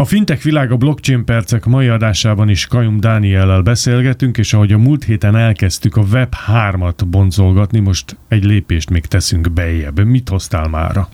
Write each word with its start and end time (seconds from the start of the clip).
A 0.00 0.04
fintech 0.04 0.42
világ 0.42 0.72
a 0.72 0.76
blockchain 0.76 1.24
percek 1.24 1.64
mai 1.64 1.88
adásában 1.88 2.48
is 2.48 2.66
Kajum 2.66 3.00
Dániellel 3.00 3.62
beszélgetünk, 3.62 4.38
és 4.38 4.52
ahogy 4.52 4.72
a 4.72 4.78
múlt 4.78 5.04
héten 5.04 5.36
elkezdtük 5.36 5.96
a 5.96 6.00
Web 6.00 6.34
3-at 6.46 6.94
boncolgatni, 7.06 7.78
most 7.78 8.16
egy 8.28 8.44
lépést 8.44 8.90
még 8.90 9.06
teszünk 9.06 9.50
bejebb. 9.50 10.04
Mit 10.04 10.28
hoztál 10.28 10.68
mára? 10.68 11.08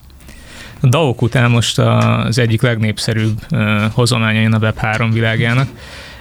A 0.81 0.87
DAOK 0.87 1.23
után 1.23 1.51
most 1.51 1.79
az 1.79 2.39
egyik 2.39 2.63
legnépszerűbb 2.63 3.47
hozományain 3.93 4.53
a 4.53 4.59
Web 4.59 4.77
3 4.77 5.11
világának, 5.11 5.69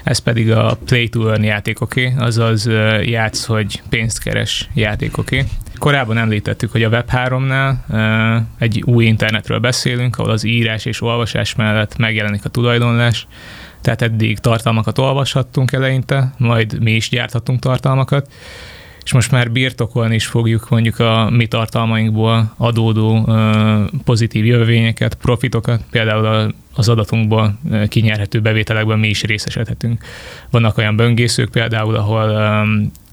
ez 0.03 0.19
pedig 0.19 0.51
a 0.51 0.77
Play 0.85 1.09
to 1.09 1.27
Earn 1.27 1.43
játékoké, 1.43 2.13
azaz 2.17 2.69
játsz, 3.01 3.45
hogy 3.45 3.81
pénzt 3.89 4.23
keres 4.23 4.69
játékoké. 4.73 5.45
Korábban 5.83 6.17
említettük, 6.17 6.71
hogy 6.71 6.83
a 6.83 6.89
Web3-nál 6.89 7.73
egy 8.57 8.83
új 8.85 9.05
internetről 9.05 9.59
beszélünk, 9.59 10.17
ahol 10.17 10.31
az 10.31 10.43
írás 10.43 10.85
és 10.85 11.01
olvasás 11.01 11.55
mellett 11.55 11.97
megjelenik 11.97 12.45
a 12.45 12.49
tulajdonlás, 12.49 13.27
tehát 13.81 14.01
eddig 14.01 14.39
tartalmakat 14.39 14.97
olvashattunk 14.97 15.71
eleinte, 15.71 16.33
majd 16.37 16.81
mi 16.81 16.91
is 16.91 17.09
gyárthatunk 17.09 17.59
tartalmakat, 17.59 18.31
és 19.03 19.13
most 19.13 19.31
már 19.31 19.51
birtokolni 19.51 20.15
is 20.15 20.25
fogjuk 20.25 20.69
mondjuk 20.69 20.99
a 20.99 21.29
mi 21.29 21.47
tartalmainkból 21.47 22.53
adódó 22.57 23.33
pozitív 24.03 24.45
jövővényeket, 24.45 25.15
profitokat, 25.15 25.81
például 25.91 26.53
az 26.75 26.89
adatunkból 26.89 27.59
kinyerhető 27.87 28.39
bevételekben 28.39 28.99
mi 28.99 29.07
is 29.07 29.23
részesedhetünk. 29.23 30.03
Vannak 30.49 30.77
olyan 30.77 30.95
böngészők 30.95 31.49
például, 31.49 31.95
ahol 31.95 32.65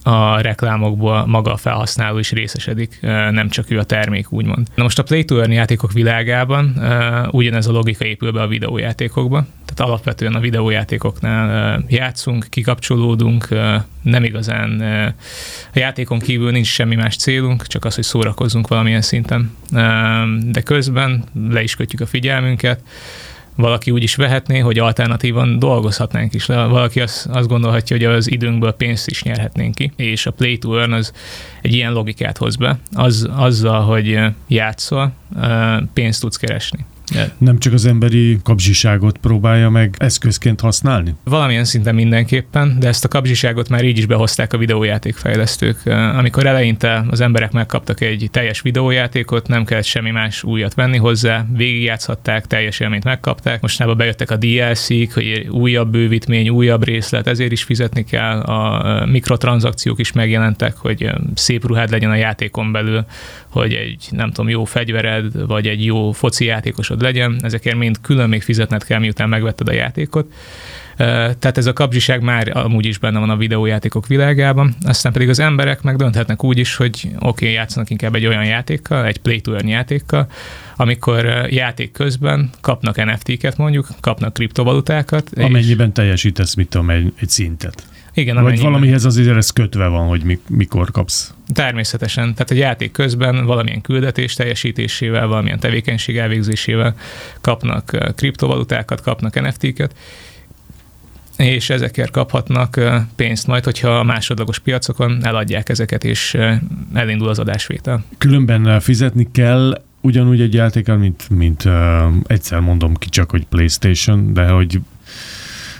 a 0.02 0.40
reklámokból 0.40 1.26
maga 1.26 1.52
a 1.52 1.56
felhasználó 1.56 2.18
is 2.18 2.32
részesedik, 2.32 2.98
nem 3.30 3.48
csak 3.48 3.70
ő 3.70 3.78
a 3.78 3.84
termék, 3.84 4.32
úgymond. 4.32 4.66
Na 4.74 4.82
most 4.82 4.98
a 4.98 5.02
Play 5.02 5.24
to 5.24 5.38
Earn 5.38 5.52
játékok 5.52 5.92
világában 5.92 6.82
ugyanez 7.30 7.66
a 7.66 7.72
logika 7.72 8.04
épül 8.04 8.32
be 8.32 8.42
a 8.42 8.46
videójátékokba, 8.46 9.46
tehát 9.64 9.90
alapvetően 9.90 10.34
a 10.34 10.40
videójátékoknál 10.40 11.84
játszunk, 11.88 12.46
kikapcsolódunk, 12.48 13.48
nem 14.02 14.24
igazán 14.24 14.80
a 15.74 15.78
játékon 15.78 16.18
kívül 16.18 16.50
nincs 16.50 16.66
semmi 16.66 16.94
más 16.94 17.16
célunk, 17.16 17.66
csak 17.66 17.84
az, 17.84 17.94
hogy 17.94 18.04
szórakozzunk 18.04 18.68
valamilyen 18.68 19.02
szinten. 19.02 19.56
De 20.46 20.60
közben 20.64 21.24
le 21.50 21.62
is 21.62 21.76
kötjük 21.76 22.00
a 22.00 22.06
figyelmünket, 22.06 22.80
valaki 23.56 23.90
úgy 23.90 24.02
is 24.02 24.14
vehetné, 24.14 24.58
hogy 24.58 24.78
alternatívan 24.78 25.58
dolgozhatnánk 25.58 26.34
is. 26.34 26.46
Valaki 26.46 27.00
azt, 27.00 27.26
azt 27.26 27.48
gondolhatja, 27.48 27.96
hogy 27.96 28.04
az 28.04 28.30
időnkből 28.30 28.72
pénzt 28.72 29.10
is 29.10 29.22
nyerhetnénk 29.22 29.74
ki, 29.74 29.92
és 29.96 30.26
a 30.26 30.30
Play 30.30 30.58
to 30.58 30.78
Earn 30.78 30.92
az 30.92 31.12
egy 31.62 31.74
ilyen 31.74 31.92
logikát 31.92 32.38
hoz 32.38 32.56
be. 32.56 32.78
Az, 32.92 33.28
azzal, 33.36 33.80
hogy 33.80 34.20
játszol, 34.48 35.12
pénzt 35.92 36.20
tudsz 36.20 36.36
keresni. 36.36 36.86
Nem 37.38 37.58
csak 37.58 37.72
az 37.72 37.86
emberi 37.86 38.38
kapzsiságot 38.42 39.18
próbálja 39.18 39.70
meg 39.70 39.94
eszközként 39.98 40.60
használni? 40.60 41.14
Valamilyen 41.24 41.64
szinten 41.64 41.94
mindenképpen, 41.94 42.76
de 42.78 42.88
ezt 42.88 43.04
a 43.04 43.08
kapzsiságot 43.08 43.68
már 43.68 43.84
így 43.84 43.98
is 43.98 44.06
behozták 44.06 44.52
a 44.52 44.58
videójátékfejlesztők. 44.58 45.86
Amikor 45.86 46.46
eleinte 46.46 47.04
az 47.10 47.20
emberek 47.20 47.52
megkaptak 47.52 48.00
egy 48.00 48.28
teljes 48.30 48.60
videójátékot, 48.60 49.48
nem 49.48 49.64
kellett 49.64 49.84
semmi 49.84 50.10
más 50.10 50.42
újat 50.42 50.74
venni 50.74 50.96
hozzá, 50.96 51.46
végigjátszhatták, 51.56 52.46
teljes 52.46 52.80
élményt 52.80 53.04
megkapták. 53.04 53.60
Mostanában 53.60 53.98
bejöttek 53.98 54.30
a 54.30 54.36
DLC-k, 54.36 55.12
hogy 55.12 55.46
újabb 55.50 55.90
bővítmény, 55.90 56.48
újabb 56.48 56.84
részlet, 56.84 57.26
ezért 57.26 57.52
is 57.52 57.62
fizetni 57.62 58.04
kell. 58.04 58.40
A 58.40 59.06
mikrotranszakciók 59.06 59.98
is 59.98 60.12
megjelentek, 60.12 60.76
hogy 60.76 61.10
szép 61.34 61.66
ruhád 61.66 61.90
legyen 61.90 62.10
a 62.10 62.16
játékon 62.16 62.72
belül, 62.72 63.04
hogy 63.48 63.72
egy 63.72 64.06
nem 64.10 64.28
tudom, 64.30 64.50
jó 64.50 64.64
fegyvered, 64.64 65.46
vagy 65.46 65.66
egy 65.66 65.84
jó 65.84 66.12
foci 66.12 66.44
játékosod 66.44 66.99
legyen, 67.00 67.40
ezekért 67.42 67.76
mind 67.76 68.00
külön 68.00 68.28
még 68.28 68.42
fizetned 68.42 68.84
kell, 68.84 68.98
miután 68.98 69.28
megvetted 69.28 69.68
a 69.68 69.72
játékot. 69.72 70.32
Tehát 70.96 71.58
ez 71.58 71.66
a 71.66 71.72
kapzsiság 71.72 72.22
már 72.22 72.56
amúgy 72.56 72.86
is 72.86 72.98
benne 72.98 73.18
van 73.18 73.30
a 73.30 73.36
videójátékok 73.36 74.06
világában, 74.06 74.74
aztán 74.86 75.12
pedig 75.12 75.28
az 75.28 75.38
emberek 75.38 75.82
meg 75.82 75.96
dönthetnek 75.96 76.44
úgy 76.44 76.58
is, 76.58 76.76
hogy 76.76 77.08
oké, 77.14 77.16
okay, 77.18 77.52
játszanak 77.52 77.90
inkább 77.90 78.14
egy 78.14 78.26
olyan 78.26 78.44
játékkal, 78.44 79.06
egy 79.06 79.18
play 79.18 79.40
to 79.40 79.52
earn 79.52 79.66
játékkal, 79.66 80.26
amikor 80.76 81.24
játék 81.50 81.92
közben 81.92 82.50
kapnak 82.60 83.04
NFT-ket 83.04 83.56
mondjuk, 83.56 83.88
kapnak 84.00 84.32
kriptovalutákat. 84.32 85.30
Amennyiben 85.36 85.86
és... 85.86 85.92
teljesítesz, 85.94 86.54
mit 86.54 86.68
tudom, 86.68 86.90
egy, 86.90 87.12
egy 87.20 87.28
szintet. 87.28 87.82
Igen, 88.20 88.42
Vagy 88.42 88.60
valamihez 88.60 89.04
azért 89.04 89.36
ez 89.36 89.50
kötve 89.50 89.86
van, 89.86 90.08
hogy 90.08 90.38
mikor 90.48 90.90
kapsz. 90.90 91.34
Természetesen. 91.54 92.34
Tehát 92.34 92.50
a 92.50 92.54
játék 92.54 92.92
közben 92.92 93.44
valamilyen 93.44 93.80
küldetés 93.80 94.34
teljesítésével, 94.34 95.26
valamilyen 95.26 95.58
tevékenység 95.58 96.16
elvégzésével 96.16 96.94
kapnak 97.40 98.12
kriptovalutákat, 98.16 99.00
kapnak 99.00 99.40
NFT-ket, 99.40 99.94
és 101.36 101.70
ezekért 101.70 102.10
kaphatnak 102.10 102.80
pénzt 103.16 103.46
majd, 103.46 103.64
hogyha 103.64 103.98
a 103.98 104.02
másodlagos 104.02 104.58
piacokon 104.58 105.24
eladják 105.24 105.68
ezeket, 105.68 106.04
és 106.04 106.36
elindul 106.94 107.28
az 107.28 107.38
adásvétel. 107.38 108.04
Különben 108.18 108.80
fizetni 108.80 109.28
kell 109.32 109.82
ugyanúgy 110.00 110.40
egy 110.40 110.54
játékkal, 110.54 110.96
mint, 110.96 111.30
mint 111.30 111.64
uh, 111.64 111.72
egyszer 112.26 112.60
mondom 112.60 112.94
ki 112.94 113.08
csak, 113.08 113.30
hogy 113.30 113.46
PlayStation, 113.46 114.32
de 114.32 114.48
hogy, 114.48 114.80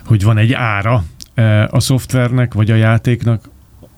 hogy 0.04 0.22
van 0.22 0.38
egy 0.38 0.52
ára, 0.52 1.04
a 1.70 1.80
szoftvernek 1.80 2.54
vagy 2.54 2.70
a 2.70 2.74
játéknak, 2.74 3.48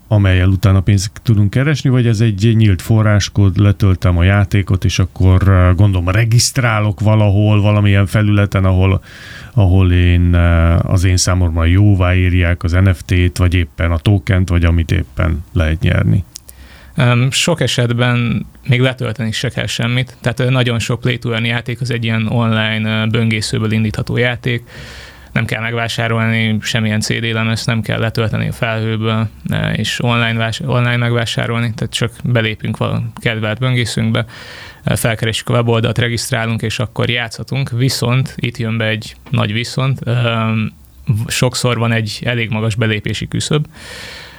amelyel 0.07 0.47
utána 0.47 0.81
pénzt 0.81 1.11
tudunk 1.23 1.49
keresni, 1.49 1.89
vagy 1.89 2.07
ez 2.07 2.21
egy 2.21 2.53
nyílt 2.55 2.81
forráskód, 2.81 3.57
letöltem 3.57 4.17
a 4.17 4.23
játékot, 4.23 4.85
és 4.85 4.99
akkor 4.99 5.73
gondolom 5.75 6.09
regisztrálok 6.09 6.99
valahol, 6.99 7.61
valamilyen 7.61 8.05
felületen, 8.05 8.65
ahol, 8.65 9.03
ahol 9.53 9.91
én 9.91 10.33
az 10.81 11.03
én 11.03 11.17
számomra 11.17 11.65
jóvá 11.65 12.15
írják 12.15 12.63
az 12.63 12.71
NFT-t, 12.71 13.37
vagy 13.37 13.53
éppen 13.53 13.91
a 13.91 13.97
tokent, 13.97 14.49
vagy 14.49 14.65
amit 14.65 14.91
éppen 14.91 15.43
lehet 15.53 15.79
nyerni. 15.79 16.23
Sok 17.29 17.61
esetben 17.61 18.45
még 18.67 18.81
letölteni 18.81 19.31
se 19.31 19.49
kell 19.49 19.65
semmit, 19.65 20.17
tehát 20.21 20.49
nagyon 20.49 20.79
sok 20.79 20.99
play 20.99 21.19
játék 21.43 21.81
az 21.81 21.91
egy 21.91 22.03
ilyen 22.03 22.27
online 22.27 23.07
böngészőből 23.07 23.71
indítható 23.71 24.17
játék, 24.17 24.63
nem 25.33 25.45
kell 25.45 25.61
megvásárolni 25.61 26.57
semmilyen 26.61 26.99
CD 26.99 27.23
lemezt, 27.23 27.65
nem 27.65 27.81
kell 27.81 27.99
letölteni 27.99 28.47
a 28.47 28.51
felhőből, 28.51 29.27
és 29.73 30.03
online, 30.03 30.33
vás, 30.33 30.59
online 30.59 30.97
megvásárolni, 30.97 31.73
tehát 31.75 31.93
csak 31.93 32.11
belépünk 32.23 32.79
a 32.79 33.03
kedvelt 33.15 33.59
böngészünkbe, 33.59 34.25
felkeresjük 34.85 35.49
a 35.49 35.53
weboldalt, 35.53 35.97
regisztrálunk, 35.97 36.61
és 36.61 36.79
akkor 36.79 37.09
játszhatunk, 37.09 37.69
viszont 37.69 38.33
itt 38.35 38.57
jön 38.57 38.77
be 38.77 38.85
egy 38.85 39.15
nagy 39.29 39.53
viszont, 39.53 39.99
sokszor 41.27 41.77
van 41.77 41.91
egy 41.91 42.19
elég 42.25 42.49
magas 42.49 42.75
belépési 42.75 43.27
küszöb, 43.27 43.65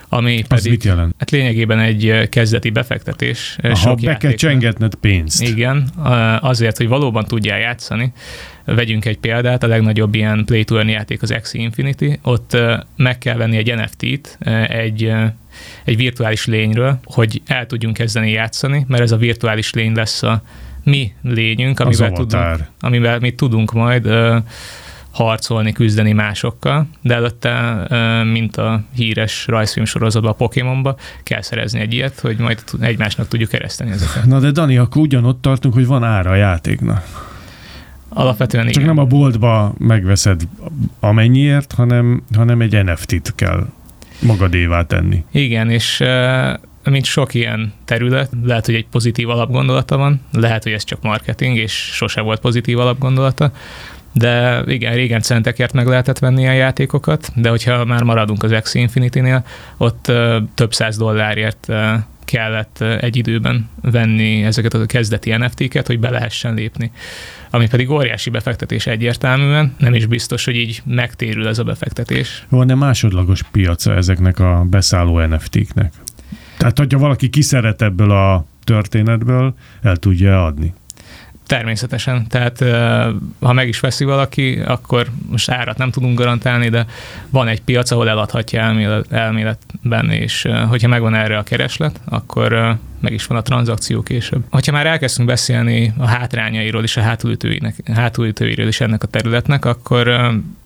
ami 0.08 0.38
Az 0.38 0.46
pedig 0.48 0.70
mit 0.70 0.84
jelent? 0.84 1.14
Hát 1.18 1.30
lényegében 1.30 1.78
egy 1.78 2.28
kezdeti 2.28 2.70
befektetés. 2.70 3.56
Aha, 3.62 3.74
sok 3.74 4.00
be 4.00 4.16
kell 4.16 4.32
csengetned 4.32 4.94
pénzt. 4.94 5.42
Igen, 5.42 5.88
azért, 6.40 6.76
hogy 6.76 6.88
valóban 6.88 7.24
tudjál 7.24 7.58
játszani. 7.58 8.12
Vegyünk 8.64 9.04
egy 9.04 9.18
példát, 9.18 9.62
a 9.62 9.66
legnagyobb 9.66 10.14
ilyen 10.14 10.44
play 10.44 10.64
to 10.64 10.82
játék 10.82 11.22
az 11.22 11.30
Axie 11.30 11.62
Infinity, 11.62 12.18
ott 12.22 12.56
meg 12.96 13.18
kell 13.18 13.36
venni 13.36 13.56
egy 13.56 13.74
NFT-t, 13.74 14.38
egy 14.68 15.12
egy 15.84 15.96
virtuális 15.96 16.46
lényről, 16.46 16.98
hogy 17.04 17.42
el 17.46 17.66
tudjunk 17.66 17.96
kezdeni 17.96 18.30
játszani, 18.30 18.84
mert 18.88 19.02
ez 19.02 19.12
a 19.12 19.16
virtuális 19.16 19.72
lény 19.72 19.94
lesz 19.94 20.22
a 20.22 20.42
mi 20.84 21.12
lényünk, 21.22 21.80
amivel, 21.80 22.12
tudunk, 22.12 22.58
amivel 22.80 23.18
mi 23.18 23.30
tudunk 23.30 23.72
majd 23.72 24.08
harcolni, 25.14 25.72
küzdeni 25.72 26.12
másokkal, 26.12 26.86
de 27.00 27.14
előtte, 27.14 27.86
mint 28.32 28.56
a 28.56 28.82
híres 28.94 29.46
rajzfilm 29.46 29.86
sorozatban, 29.86 30.30
a 30.30 30.34
Pokémonba, 30.34 30.96
kell 31.22 31.42
szerezni 31.42 31.80
egy 31.80 31.92
ilyet, 31.92 32.20
hogy 32.20 32.38
majd 32.38 32.62
egymásnak 32.80 33.28
tudjuk 33.28 33.48
kereszteni 33.48 33.90
ezeket. 33.90 34.24
Na 34.24 34.40
de 34.40 34.50
Dani, 34.50 34.76
akkor 34.76 35.02
ugyanott 35.02 35.42
tartunk, 35.42 35.74
hogy 35.74 35.86
van 35.86 36.04
ára 36.04 36.30
a 36.30 36.34
játéknak. 36.34 37.32
Alapvetően 38.08 38.64
Csak 38.64 38.74
igen. 38.74 38.94
nem 38.94 38.98
a 38.98 39.04
boltba 39.04 39.74
megveszed 39.78 40.40
amennyiért, 41.00 41.72
hanem, 41.72 42.22
hanem 42.34 42.60
egy 42.60 42.84
NFT-t 42.84 43.34
kell 43.34 43.66
magadévá 44.22 44.82
tenni. 44.82 45.24
Igen, 45.32 45.70
és 45.70 46.02
mint 46.84 47.04
sok 47.04 47.34
ilyen 47.34 47.72
terület, 47.84 48.30
lehet, 48.44 48.66
hogy 48.66 48.74
egy 48.74 48.86
pozitív 48.86 49.28
alapgondolata 49.28 49.96
van, 49.96 50.20
lehet, 50.32 50.62
hogy 50.62 50.72
ez 50.72 50.84
csak 50.84 51.02
marketing, 51.02 51.56
és 51.56 51.72
sose 51.72 52.20
volt 52.20 52.40
pozitív 52.40 52.78
alapgondolata, 52.78 53.52
de 54.14 54.62
igen, 54.66 54.94
régen 54.94 55.20
centekért 55.20 55.72
meg 55.72 55.86
lehetett 55.86 56.18
venni 56.18 56.46
a 56.48 56.52
játékokat, 56.52 57.32
de 57.34 57.48
hogyha 57.48 57.84
már 57.84 58.02
maradunk 58.02 58.42
az 58.42 58.52
Axie 58.52 58.82
Infinity-nél, 58.82 59.44
ott 59.76 60.12
több 60.54 60.74
száz 60.74 60.96
dollárért 60.96 61.72
kellett 62.24 62.80
egy 62.80 63.16
időben 63.16 63.68
venni 63.82 64.42
ezeket 64.42 64.74
a 64.74 64.86
kezdeti 64.86 65.36
NFT-ket, 65.36 65.86
hogy 65.86 65.98
be 65.98 66.10
lehessen 66.10 66.54
lépni. 66.54 66.90
Ami 67.50 67.68
pedig 67.68 67.90
óriási 67.90 68.30
befektetés 68.30 68.86
egyértelműen, 68.86 69.74
nem 69.78 69.94
is 69.94 70.06
biztos, 70.06 70.44
hogy 70.44 70.56
így 70.56 70.82
megtérül 70.84 71.48
ez 71.48 71.58
a 71.58 71.64
befektetés. 71.64 72.46
Van-e 72.48 72.74
másodlagos 72.74 73.42
piaca 73.42 73.94
ezeknek 73.94 74.38
a 74.38 74.66
beszálló 74.70 75.20
NFT-knek? 75.20 75.92
Tehát, 76.58 76.78
hogyha 76.78 76.98
valaki 76.98 77.28
kiszeret 77.28 77.82
ebből 77.82 78.10
a 78.10 78.46
történetből, 78.64 79.54
el 79.82 79.96
tudja 79.96 80.44
adni? 80.44 80.74
Természetesen. 81.46 82.26
Tehát 82.28 82.64
ha 83.40 83.52
meg 83.52 83.68
is 83.68 83.80
veszi 83.80 84.04
valaki, 84.04 84.60
akkor 84.66 85.06
most 85.30 85.50
árat 85.50 85.78
nem 85.78 85.90
tudunk 85.90 86.18
garantálni, 86.18 86.68
de 86.68 86.86
van 87.30 87.48
egy 87.48 87.62
piac, 87.62 87.90
ahol 87.90 88.08
eladhatja 88.08 88.60
elmélet, 88.60 89.12
elméletben, 89.12 90.10
és 90.10 90.48
hogyha 90.68 90.88
megvan 90.88 91.14
erre 91.14 91.38
a 91.38 91.42
kereslet, 91.42 92.00
akkor 92.04 92.76
meg 93.00 93.12
is 93.12 93.26
van 93.26 93.38
a 93.38 93.42
tranzakció 93.42 94.02
később. 94.02 94.42
Hogyha 94.50 94.72
már 94.72 94.86
elkezdtünk 94.86 95.28
beszélni 95.28 95.92
a 95.98 96.06
hátrányairól 96.06 96.82
és 96.82 96.96
a 96.96 97.16
hátulütőiről 97.94 98.68
is 98.68 98.80
ennek 98.80 99.02
a 99.02 99.06
területnek, 99.06 99.64
akkor 99.64 100.04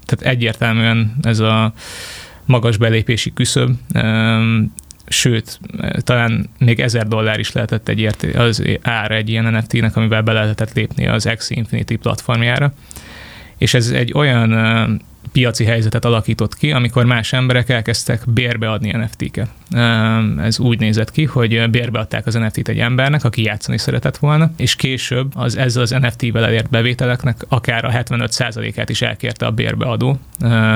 tehát 0.06 0.34
egyértelműen 0.34 1.16
ez 1.22 1.38
a 1.38 1.72
magas 2.44 2.76
belépési 2.76 3.32
küszöb 3.32 3.70
sőt, 5.08 5.60
talán 5.98 6.50
még 6.58 6.80
ezer 6.80 7.08
dollár 7.08 7.38
is 7.38 7.52
lehetett 7.52 7.88
egy 7.88 8.00
érté, 8.00 8.32
az 8.32 8.62
ár 8.82 9.10
egy 9.10 9.28
ilyen 9.28 9.54
NFT-nek, 9.54 9.96
amivel 9.96 10.22
be 10.22 10.32
lehetett 10.32 10.72
lépni 10.72 11.06
az 11.06 11.30
X 11.36 11.50
Infinity 11.50 11.94
platformjára. 11.94 12.72
És 13.58 13.74
ez 13.74 13.90
egy 13.90 14.12
olyan 14.14 14.50
piaci 15.32 15.64
helyzetet 15.64 16.04
alakított 16.04 16.56
ki, 16.56 16.72
amikor 16.72 17.04
más 17.04 17.32
emberek 17.32 17.68
elkezdtek 17.68 18.22
bérbeadni 18.26 18.90
NFT-ket. 18.90 19.48
Ez 20.42 20.58
úgy 20.58 20.78
nézett 20.78 21.10
ki, 21.10 21.24
hogy 21.24 21.70
bérbeadták 21.70 22.26
az 22.26 22.34
NFT-t 22.34 22.68
egy 22.68 22.78
embernek, 22.78 23.24
aki 23.24 23.42
játszani 23.42 23.78
szeretett 23.78 24.16
volna, 24.16 24.50
és 24.56 24.76
később 24.76 25.32
az 25.34 25.56
ezzel 25.56 25.82
az 25.82 25.90
NFT-vel 25.90 26.44
elért 26.44 26.70
bevételeknek 26.70 27.36
akár 27.48 27.84
a 27.84 27.90
75%-át 27.90 28.88
is 28.88 29.02
elkérte 29.02 29.46
a 29.46 29.50
bérbeadó 29.50 30.20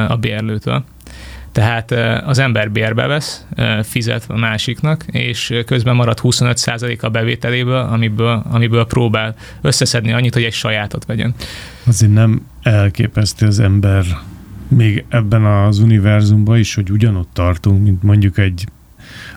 a 0.08 0.16
bérlőtől. 0.16 0.84
Tehát 1.52 1.90
az 2.26 2.38
ember 2.38 2.70
bérbe 2.70 3.06
vesz, 3.06 3.46
fizet 3.82 4.24
a 4.28 4.36
másiknak, 4.36 5.04
és 5.06 5.54
közben 5.66 5.96
marad 5.96 6.18
25% 6.22 7.00
a 7.00 7.08
bevételéből, 7.08 7.80
amiből, 7.80 8.42
amiből 8.50 8.86
próbál 8.86 9.34
összeszedni 9.60 10.12
annyit, 10.12 10.34
hogy 10.34 10.44
egy 10.44 10.52
sajátot 10.52 11.04
vegyen. 11.04 11.34
Azért 11.84 12.12
nem 12.12 12.46
elképesztő 12.62 13.46
az 13.46 13.60
ember 13.60 14.04
még 14.68 15.04
ebben 15.08 15.44
az 15.44 15.78
univerzumban 15.78 16.58
is, 16.58 16.74
hogy 16.74 16.90
ugyanott 16.90 17.28
tartunk, 17.32 17.82
mint 17.82 18.02
mondjuk 18.02 18.38
egy 18.38 18.66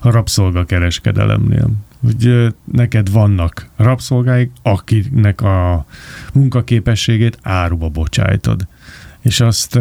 rabszolgakereskedelemnél. 0.01 1.69
Hogy 2.03 2.53
neked 2.71 3.11
vannak 3.11 3.69
rabszolgáik, 3.75 4.51
akinek 4.61 5.41
a 5.41 5.85
munkaképességét 6.33 7.38
áruba 7.41 7.89
bocsájtod. 7.89 8.68
És 9.21 9.39
azt 9.39 9.79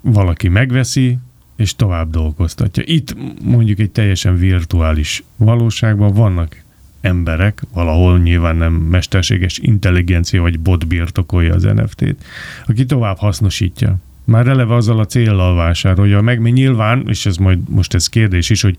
valaki 0.00 0.48
megveszi, 0.48 1.18
és 1.56 1.76
tovább 1.76 2.10
dolgoztatja. 2.10 2.82
Itt 2.86 3.16
mondjuk 3.42 3.78
egy 3.78 3.90
teljesen 3.90 4.36
virtuális 4.36 5.22
valóságban 5.36 6.12
vannak 6.12 6.62
emberek, 7.00 7.62
valahol 7.72 8.18
nyilván 8.18 8.56
nem 8.56 8.72
mesterséges 8.72 9.58
intelligencia 9.58 10.40
vagy 10.40 10.60
bot 10.60 10.86
birtokolja 10.86 11.54
az 11.54 11.62
NFT-t, 11.62 12.24
aki 12.66 12.84
tovább 12.86 13.16
hasznosítja. 13.18 13.96
Már 14.24 14.46
eleve 14.46 14.74
azzal 14.74 14.98
a 14.98 15.06
céllal 15.06 15.54
vásárolja 15.54 16.20
meg, 16.20 16.40
mert 16.40 16.54
nyilván, 16.54 17.04
és 17.06 17.26
ez 17.26 17.36
majd 17.36 17.58
most 17.68 17.94
ez 17.94 18.08
kérdés 18.08 18.50
is, 18.50 18.62
hogy 18.62 18.76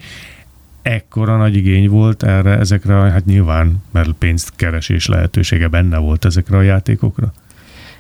ekkora 0.82 1.38
nagy 1.38 1.56
igény 1.56 1.90
volt 1.90 2.24
erre, 2.24 2.58
ezekre, 2.58 2.94
hát 2.94 3.26
nyilván, 3.26 3.84
mert 3.92 4.12
pénzt 4.12 4.54
keresés 4.56 5.06
lehetősége 5.06 5.68
benne 5.68 5.98
volt 5.98 6.26
ezekre 6.26 6.58
a 6.58 6.62
játékokra. 6.62 7.34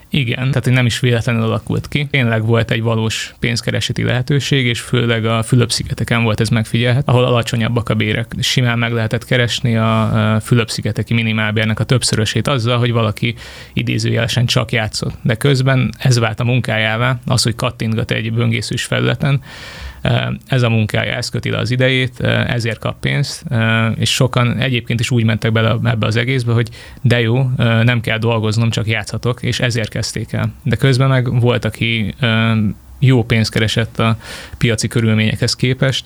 Igen, 0.09 0.51
tehát 0.51 0.69
nem 0.69 0.85
is 0.85 0.99
véletlenül 0.99 1.41
alakult 1.41 1.87
ki. 1.87 2.07
Tényleg 2.11 2.45
volt 2.45 2.71
egy 2.71 2.81
valós 2.81 3.35
pénzkereseti 3.39 4.03
lehetőség, 4.03 4.65
és 4.65 4.79
főleg 4.79 5.25
a 5.25 5.43
Fülöp-szigeteken 5.43 6.23
volt 6.23 6.39
ez 6.39 6.49
megfigyelhet, 6.49 7.07
ahol 7.07 7.23
alacsonyabbak 7.23 7.89
a 7.89 7.95
bérek. 7.95 8.31
Simán 8.39 8.79
meg 8.79 8.91
lehetett 8.91 9.25
keresni 9.25 9.77
a 9.77 10.37
Fülöp-szigeteki 10.41 11.13
minimálbérnek 11.13 11.79
a 11.79 11.83
többszörösét 11.83 12.47
azzal, 12.47 12.77
hogy 12.77 12.91
valaki 12.91 13.35
idézőjelesen 13.73 14.45
csak 14.45 14.71
játszott. 14.71 15.15
De 15.21 15.35
közben 15.35 15.93
ez 15.97 16.19
vált 16.19 16.39
a 16.39 16.43
munkájává, 16.43 17.19
az, 17.25 17.43
hogy 17.43 17.55
kattintgat 17.55 18.11
egy 18.11 18.33
böngészős 18.33 18.83
felületen, 18.83 19.41
ez 20.47 20.61
a 20.61 20.69
munkája, 20.69 21.13
ez 21.13 21.29
köti 21.29 21.49
le 21.49 21.57
az 21.57 21.71
idejét, 21.71 22.19
ezért 22.47 22.79
kap 22.79 22.99
pénzt, 22.99 23.43
és 23.95 24.13
sokan 24.13 24.57
egyébként 24.57 24.99
is 24.99 25.11
úgy 25.11 25.23
mentek 25.23 25.51
bele 25.51 25.75
ebbe 25.83 26.05
az 26.05 26.15
egészbe, 26.15 26.53
hogy 26.53 26.69
de 27.01 27.19
jó, 27.19 27.49
nem 27.83 28.01
kell 28.01 28.17
dolgoznom, 28.17 28.69
csak 28.69 28.87
játszhatok, 28.87 29.43
és 29.43 29.59
ezért 29.59 29.89
kezdték 29.89 30.33
el. 30.33 30.53
De 30.63 30.75
közben 30.75 31.07
meg 31.09 31.39
volt, 31.39 31.65
aki 31.65 32.15
jó 32.99 33.23
pénzt 33.23 33.51
keresett 33.51 33.99
a 33.99 34.17
piaci 34.57 34.87
körülményekhez 34.87 35.55
képest, 35.55 36.05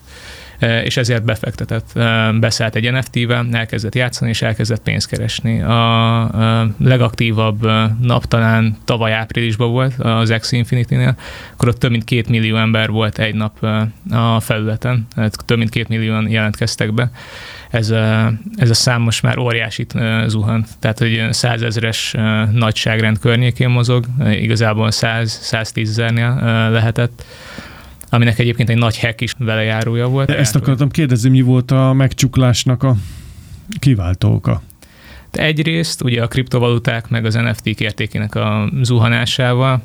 és 0.59 0.97
ezért 0.97 1.23
befektetett, 1.23 1.89
eh, 1.95 2.33
beszállt 2.33 2.75
egy 2.75 2.91
NFT-vel, 2.91 3.47
elkezdett 3.51 3.95
játszani, 3.95 4.29
és 4.29 4.41
elkezdett 4.41 4.81
pénzt 4.81 5.07
keresni. 5.07 5.61
A 5.61 6.73
legaktívabb 6.77 7.65
eh, 7.65 7.89
nap 8.01 8.25
talán 8.25 8.77
tavaly 8.85 9.13
áprilisban 9.13 9.71
volt 9.71 9.93
az 9.99 10.35
X 10.39 10.51
Infinity-nél, 10.51 11.15
akkor 11.53 11.67
ott 11.67 11.79
több 11.79 11.91
mint 11.91 12.03
két 12.03 12.29
millió 12.29 12.55
ember 12.55 12.89
volt 12.89 13.19
egy 13.19 13.35
nap 13.35 13.63
a 14.11 14.39
felületen, 14.39 15.07
több 15.45 15.57
mint 15.57 15.69
két 15.69 15.87
millióan 15.87 16.29
jelentkeztek 16.29 16.93
be. 16.93 17.11
Ez 17.69 17.89
a, 17.89 18.33
ez 18.55 18.69
a 18.69 18.73
szám 18.73 19.01
most 19.01 19.21
már 19.21 19.37
óriásit 19.37 19.93
zuhant, 20.25 20.67
tehát 20.79 20.99
hogy 20.99 21.27
százezres 21.29 22.15
nagyságrend 22.51 23.19
környékén 23.19 23.69
mozog, 23.69 24.05
igazából 24.31 24.87
100-110 24.91 25.87
ezernél 25.87 26.39
lehetett 26.71 27.23
aminek 28.09 28.39
egyébként 28.39 28.69
egy 28.69 28.77
nagy 28.77 28.99
hack 28.99 29.21
is 29.21 29.33
velejárója 29.37 30.07
volt. 30.07 30.27
De 30.27 30.37
ezt 30.37 30.55
akartam 30.55 30.89
kérdezni, 30.89 31.29
mi 31.29 31.41
volt 31.41 31.71
a 31.71 31.93
megcsuklásnak 31.93 32.83
a 32.83 32.95
kiváltó 33.79 34.33
oka? 34.33 34.61
Egyrészt 35.31 36.03
ugye 36.03 36.23
a 36.23 36.27
kriptovaluták 36.27 37.09
meg 37.09 37.25
az 37.25 37.33
NFT-k 37.33 37.79
értékének 37.79 38.35
a 38.35 38.69
zuhanásával 38.81 39.81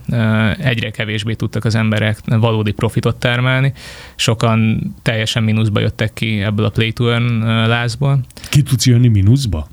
egyre 0.59 0.91
kevésbé 0.91 1.35
tudtak 1.35 1.65
az 1.65 1.75
emberek 1.75 2.19
valódi 2.25 2.73
profitot 2.73 3.17
termelni. 3.17 3.73
Sokan 4.17 4.81
teljesen 5.03 5.43
mínuszba 5.43 5.81
jöttek 5.81 6.13
ki 6.13 6.41
ebből 6.41 6.65
a 6.65 6.71
play 6.71 6.93
to 6.93 7.11
earn 7.11 7.45
lázból. 7.45 8.21
Ki 8.49 8.63
tudsz 8.63 8.87
jönni 8.87 9.09
mínuszba? 9.09 9.69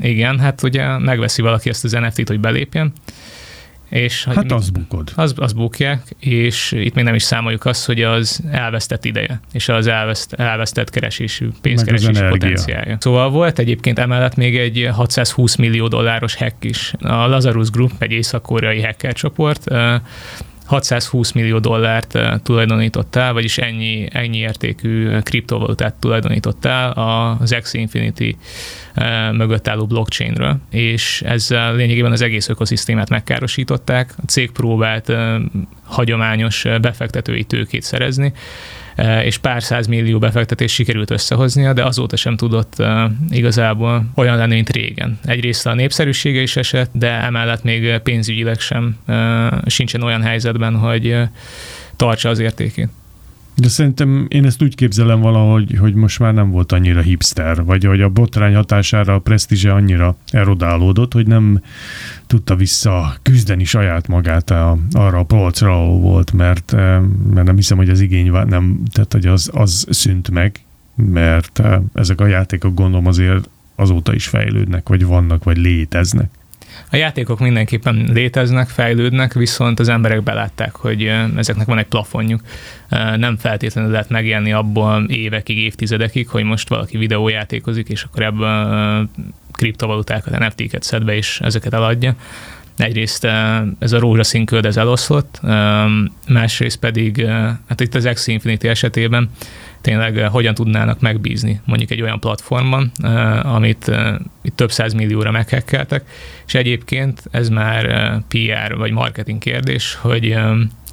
Igen, 0.00 0.38
hát 0.38 0.62
ugye 0.62 0.98
megveszi 0.98 1.42
valaki 1.42 1.68
ezt 1.68 1.84
az 1.84 1.92
NFT-t, 1.92 2.28
hogy 2.28 2.40
belépjen, 2.40 2.92
és 3.90 4.24
hát 4.24 4.52
az 4.52 4.70
bukod. 4.70 5.12
Az, 5.14 5.34
az 5.36 5.52
bukják, 5.52 6.02
és 6.18 6.72
itt 6.72 6.94
még 6.94 7.04
nem 7.04 7.14
is 7.14 7.22
számoljuk 7.22 7.64
azt, 7.64 7.86
hogy 7.86 8.02
az 8.02 8.42
elvesztett 8.50 9.04
ideje, 9.04 9.40
és 9.52 9.68
az 9.68 9.86
elveszt, 9.86 10.32
elvesztett 10.32 10.90
keresésű, 10.90 11.48
pénzkeresési 11.60 12.22
potenciálja. 12.28 12.96
Szóval 13.00 13.30
volt 13.30 13.58
egyébként 13.58 13.98
emellett 13.98 14.36
még 14.36 14.58
egy 14.58 14.88
620 14.92 15.56
millió 15.56 15.88
dolláros 15.88 16.34
hack 16.34 16.64
is. 16.64 16.92
A 17.00 17.26
Lazarus 17.26 17.70
Group, 17.70 17.92
egy 17.98 18.12
észak-koreai 18.12 18.82
hacker 18.82 19.12
csoport, 19.12 19.64
620 20.70 21.32
millió 21.32 21.58
dollárt 21.58 22.18
tulajdonított 22.42 23.16
el, 23.16 23.32
vagyis 23.32 23.58
ennyi, 23.58 24.08
ennyi 24.12 24.36
értékű 24.36 25.18
kriptovalutát 25.18 25.94
tulajdonított 25.94 26.64
el 26.64 26.90
az 27.40 27.56
X 27.60 27.74
Infinity 27.74 28.36
mögött 29.32 29.68
álló 29.68 29.86
blockchainről, 29.86 30.58
és 30.70 31.22
ezzel 31.26 31.74
lényegében 31.74 32.12
az 32.12 32.20
egész 32.20 32.48
ökoszisztémát 32.48 33.08
megkárosították. 33.08 34.14
A 34.16 34.26
cég 34.26 34.50
próbált 34.50 35.12
hagyományos 35.84 36.64
befektetői 36.80 37.44
tőkét 37.44 37.82
szerezni, 37.82 38.32
és 39.22 39.38
pár 39.38 39.62
millió 39.88 40.18
befektetés 40.18 40.72
sikerült 40.72 41.10
összehoznia, 41.10 41.72
de 41.72 41.84
azóta 41.84 42.16
sem 42.16 42.36
tudott 42.36 42.82
igazából 43.30 44.04
olyan 44.14 44.36
lenni, 44.36 44.54
mint 44.54 44.70
régen. 44.70 45.18
Egyrészt 45.24 45.66
a 45.66 45.74
népszerűsége 45.74 46.40
is 46.40 46.56
esett, 46.56 46.90
de 46.92 47.10
emellett 47.10 47.62
még 47.62 47.98
pénzügyileg 47.98 48.60
sem 48.60 48.96
sincsen 49.66 50.02
olyan 50.02 50.22
helyzetben, 50.22 50.76
hogy 50.76 51.16
tartsa 51.96 52.28
az 52.28 52.38
értékét. 52.38 52.88
De 53.60 53.68
szerintem 53.68 54.26
én 54.28 54.44
ezt 54.44 54.62
úgy 54.62 54.74
képzelem 54.74 55.20
valahogy, 55.20 55.76
hogy 55.78 55.94
most 55.94 56.18
már 56.18 56.34
nem 56.34 56.50
volt 56.50 56.72
annyira 56.72 57.00
hipster, 57.00 57.64
vagy 57.64 57.84
hogy 57.84 58.00
a 58.00 58.08
botrány 58.08 58.54
hatására 58.54 59.14
a 59.14 59.18
presztízse 59.18 59.72
annyira 59.72 60.16
erodálódott, 60.30 61.12
hogy 61.12 61.26
nem 61.26 61.62
tudta 62.26 62.56
vissza 62.56 63.14
küzdeni 63.22 63.64
saját 63.64 64.08
magát 64.08 64.50
a, 64.50 64.78
arra 64.92 65.18
a 65.18 65.24
polcra, 65.24 65.72
ahol 65.72 66.00
volt, 66.00 66.32
mert, 66.32 66.72
eh, 66.72 67.00
mert 67.32 67.46
nem 67.46 67.56
hiszem, 67.56 67.76
hogy 67.76 67.88
az 67.88 68.00
igény 68.00 68.30
nem, 68.30 68.82
tehát 68.92 69.12
hogy 69.12 69.26
az, 69.26 69.50
az 69.52 69.86
szűnt 69.90 70.30
meg, 70.30 70.60
mert 70.94 71.58
eh, 71.58 71.80
ezek 71.94 72.20
a 72.20 72.26
játékok 72.26 72.74
gondolom 72.74 73.06
azért 73.06 73.48
azóta 73.74 74.14
is 74.14 74.26
fejlődnek, 74.26 74.88
vagy 74.88 75.04
vannak, 75.04 75.44
vagy 75.44 75.56
léteznek. 75.56 76.30
A 76.92 76.96
játékok 76.96 77.38
mindenképpen 77.38 78.08
léteznek, 78.12 78.68
fejlődnek, 78.68 79.32
viszont 79.32 79.80
az 79.80 79.88
emberek 79.88 80.22
belátták, 80.22 80.76
hogy 80.76 81.12
ezeknek 81.36 81.66
van 81.66 81.78
egy 81.78 81.86
plafonjuk. 81.86 82.40
Nem 83.16 83.36
feltétlenül 83.36 83.90
lehet 83.90 84.08
megélni 84.08 84.52
abból 84.52 85.04
évekig, 85.08 85.58
évtizedekig, 85.58 86.28
hogy 86.28 86.44
most 86.44 86.68
valaki 86.68 86.96
videójátékozik, 86.96 87.88
és 87.88 88.02
akkor 88.02 88.22
ebből 88.22 89.08
kriptovalutákat, 89.52 90.38
NFT-ket 90.38 90.82
szed 90.82 91.04
be, 91.04 91.16
és 91.16 91.40
ezeket 91.40 91.74
eladja. 91.74 92.14
Egyrészt 92.80 93.24
ez 93.78 93.92
a 93.92 93.98
rózsaszín 93.98 94.44
köd 94.44 94.66
ez 94.66 94.76
eloszlott, 94.76 95.40
másrészt 96.28 96.78
pedig, 96.78 97.26
hát 97.68 97.80
itt 97.80 97.94
az 97.94 98.08
X 98.12 98.26
Infinity 98.26 98.64
esetében 98.64 99.30
tényleg 99.80 100.28
hogyan 100.28 100.54
tudnának 100.54 101.00
megbízni 101.00 101.60
mondjuk 101.64 101.90
egy 101.90 102.02
olyan 102.02 102.20
platformon, 102.20 102.90
amit 103.42 103.90
itt 104.42 104.56
több 104.56 104.72
száz 104.72 104.92
millióra 104.92 105.30
meghekkeltek, 105.30 106.04
és 106.46 106.54
egyébként 106.54 107.22
ez 107.30 107.48
már 107.48 107.86
PR 108.28 108.76
vagy 108.76 108.90
marketing 108.90 109.38
kérdés, 109.38 109.98
hogy 110.00 110.36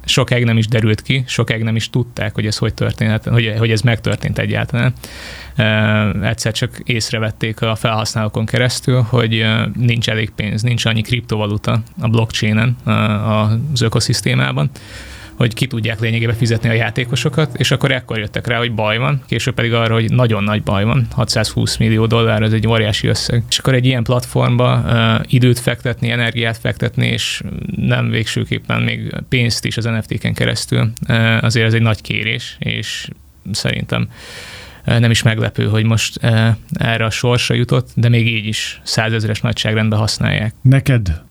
sokáig 0.08 0.44
nem 0.44 0.58
is 0.58 0.66
derült 0.66 1.02
ki, 1.02 1.24
sokáig 1.26 1.62
nem 1.62 1.76
is 1.76 1.90
tudták, 1.90 2.34
hogy 2.34 2.46
ez 2.46 2.56
hogy 2.56 2.74
történhet, 2.74 3.24
hogy, 3.24 3.54
hogy 3.58 3.70
ez 3.70 3.80
megtörtént 3.80 4.38
egyáltalán. 4.38 4.92
Egyszer 6.22 6.52
csak 6.52 6.80
észrevették 6.84 7.62
a 7.62 7.74
felhasználókon 7.74 8.46
keresztül, 8.46 9.00
hogy 9.00 9.46
nincs 9.76 10.08
elég 10.08 10.30
pénz, 10.30 10.62
nincs 10.62 10.84
annyi 10.84 11.02
kriptovaluta 11.02 11.82
a 12.00 12.08
blockchainen, 12.08 12.76
az 13.72 13.80
ökoszisztémában, 13.80 14.70
hogy 15.38 15.54
ki 15.54 15.66
tudják 15.66 16.00
lényegében 16.00 16.34
fizetni 16.34 16.68
a 16.68 16.72
játékosokat, 16.72 17.54
és 17.56 17.70
akkor 17.70 17.92
ekkor 17.92 18.18
jöttek 18.18 18.46
rá, 18.46 18.58
hogy 18.58 18.74
baj 18.74 18.98
van, 18.98 19.22
később 19.26 19.54
pedig 19.54 19.72
arra, 19.72 19.94
hogy 19.94 20.10
nagyon 20.10 20.44
nagy 20.44 20.62
baj 20.62 20.84
van, 20.84 21.06
620 21.10 21.76
millió 21.76 22.06
dollár, 22.06 22.42
ez 22.42 22.52
egy 22.52 22.66
óriási 22.66 23.06
összeg. 23.06 23.42
És 23.50 23.58
akkor 23.58 23.74
egy 23.74 23.86
ilyen 23.86 24.02
platformba 24.02 24.82
uh, 24.84 25.32
időt 25.32 25.58
fektetni, 25.58 26.10
energiát 26.10 26.56
fektetni, 26.56 27.06
és 27.06 27.42
nem 27.76 28.10
végsőképpen 28.10 28.82
még 28.82 29.14
pénzt 29.28 29.64
is 29.64 29.76
az 29.76 29.84
NFT-ken 29.84 30.34
keresztül, 30.34 30.90
uh, 31.08 31.44
azért 31.44 31.66
ez 31.66 31.74
egy 31.74 31.82
nagy 31.82 32.00
kérés, 32.00 32.56
és 32.58 33.08
szerintem 33.52 34.08
nem 34.84 35.10
is 35.10 35.22
meglepő, 35.22 35.66
hogy 35.66 35.84
most 35.84 36.20
erre 36.72 37.04
a 37.04 37.10
sorsra 37.10 37.54
jutott, 37.54 37.88
de 37.94 38.08
még 38.08 38.26
így 38.26 38.46
is 38.46 38.80
százezres 38.84 39.40
nagyságrendben 39.40 39.98
használják. 39.98 40.54
Neked 40.62 41.26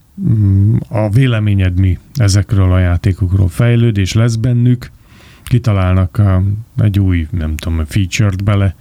a 0.87 1.09
véleményed 1.09 1.79
mi 1.79 1.97
ezekről 2.13 2.71
a 2.71 2.79
játékokról? 2.79 3.47
Fejlődés 3.47 4.13
lesz 4.13 4.35
bennük? 4.35 4.91
Kitalálnak 5.43 6.21
egy 6.77 6.99
új, 6.99 7.27
nem 7.31 7.55
tudom, 7.55 7.85
feature-t 7.85 8.43
bele, 8.43 8.75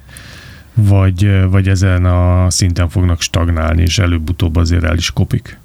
vagy, 0.75 1.49
vagy 1.51 1.69
ezen 1.69 2.05
a 2.05 2.51
szinten 2.51 2.89
fognak 2.89 3.21
stagnálni, 3.21 3.83
és 3.83 3.99
előbb-utóbb 3.99 4.57
azért 4.57 4.85
el 4.85 4.97
is 4.97 5.11
kopik? 5.11 5.59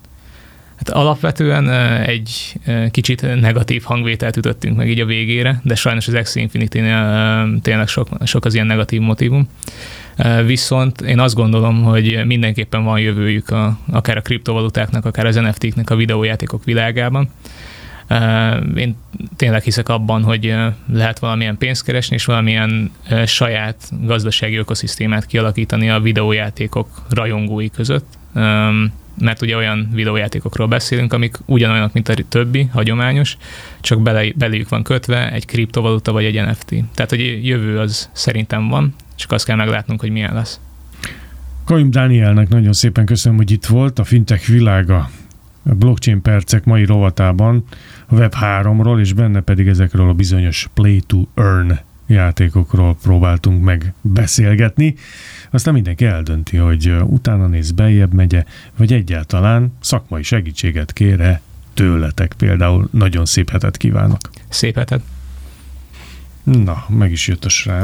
Hát 0.85 0.95
alapvetően 0.95 1.69
egy 1.99 2.53
kicsit 2.91 3.39
negatív 3.41 3.83
hangvételt 3.83 4.37
ütöttünk 4.37 4.77
meg 4.77 4.89
így 4.89 4.99
a 4.99 5.05
végére, 5.05 5.59
de 5.63 5.75
sajnos 5.75 6.07
az 6.07 6.13
Axie 6.13 6.41
Infinity-nél 6.41 7.59
tényleg 7.61 7.87
sok, 7.87 8.07
sok 8.23 8.45
az 8.45 8.53
ilyen 8.53 8.65
negatív 8.65 9.01
motivum. 9.01 9.49
Viszont 10.45 11.01
én 11.01 11.19
azt 11.19 11.35
gondolom, 11.35 11.83
hogy 11.83 12.25
mindenképpen 12.25 12.83
van 12.83 12.99
jövőjük 12.99 13.49
a, 13.49 13.77
akár 13.91 14.17
a 14.17 14.21
kriptovalutáknak, 14.21 15.05
akár 15.05 15.25
az 15.25 15.35
NFT-knek 15.35 15.89
a 15.89 15.95
videójátékok 15.95 16.63
világában. 16.63 17.29
Én 18.75 18.95
tényleg 19.35 19.63
hiszek 19.63 19.89
abban, 19.89 20.23
hogy 20.23 20.55
lehet 20.93 21.19
valamilyen 21.19 21.57
pénzt 21.57 21.83
keresni, 21.83 22.15
és 22.15 22.25
valamilyen 22.25 22.91
saját 23.25 23.91
gazdasági 24.01 24.55
ökoszisztémát 24.55 25.25
kialakítani 25.25 25.89
a 25.89 25.99
videójátékok 25.99 26.87
rajongói 27.09 27.69
között 27.69 28.17
mert 29.21 29.41
ugye 29.41 29.55
olyan 29.55 29.89
videójátékokról 29.93 30.67
beszélünk, 30.67 31.13
amik 31.13 31.37
ugyanolyanok, 31.45 31.93
mint 31.93 32.09
a 32.09 32.13
többi, 32.29 32.69
hagyományos, 32.73 33.37
csak 33.81 34.01
bele, 34.01 34.31
beléjük 34.35 34.69
van 34.69 34.83
kötve 34.83 35.31
egy 35.31 35.45
kriptovaluta 35.45 36.11
vagy 36.11 36.23
egy 36.23 36.45
NFT. 36.45 36.69
Tehát, 36.95 37.09
hogy 37.09 37.39
jövő 37.45 37.79
az 37.79 38.09
szerintem 38.11 38.67
van, 38.67 38.95
csak 39.15 39.31
azt 39.31 39.45
kell 39.45 39.55
meglátnunk, 39.55 39.99
hogy 39.99 40.11
milyen 40.11 40.33
lesz. 40.33 40.59
Kaim 41.65 41.91
Dánielnek 41.91 42.49
nagyon 42.49 42.73
szépen 42.73 43.05
köszönöm, 43.05 43.37
hogy 43.37 43.51
itt 43.51 43.65
volt 43.65 43.99
a 43.99 44.03
fintech 44.03 44.49
világa 44.49 45.09
a 45.69 45.73
blockchain 45.73 46.21
percek 46.21 46.63
mai 46.63 46.85
rovatában 46.85 47.63
a 48.07 48.15
Web3-ról, 48.15 48.99
és 48.99 49.13
benne 49.13 49.41
pedig 49.41 49.67
ezekről 49.67 50.09
a 50.09 50.13
bizonyos 50.13 50.69
play 50.73 50.99
to 50.99 51.23
earn 51.35 51.79
játékokról 52.11 52.95
próbáltunk 53.01 53.63
meg 53.63 53.93
beszélgetni. 54.01 54.95
Aztán 55.49 55.73
mindenki 55.73 56.05
eldönti, 56.05 56.57
hogy 56.57 56.95
utána 57.05 57.47
néz 57.47 57.71
beljebb 57.71 58.13
megye, 58.13 58.43
vagy 58.77 58.93
egyáltalán 58.93 59.73
szakmai 59.79 60.23
segítséget 60.23 60.93
kére 60.93 61.41
tőletek. 61.73 62.33
Például 62.37 62.89
nagyon 62.91 63.25
szép 63.25 63.49
hetet 63.49 63.77
kívánok. 63.77 64.19
Szép 64.49 64.75
hetet. 64.75 65.01
Na, 66.43 66.85
meg 66.87 67.11
is 67.11 67.27
jött 67.27 67.45
a 67.45 67.49
srác. 67.49 67.79